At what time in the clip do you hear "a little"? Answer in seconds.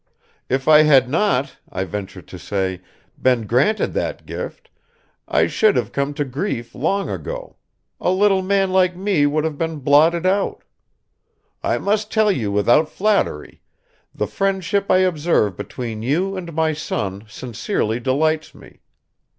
7.99-8.41